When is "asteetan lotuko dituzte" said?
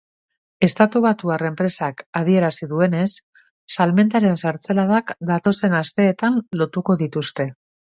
5.83-7.51